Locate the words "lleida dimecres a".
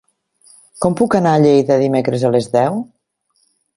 1.43-2.33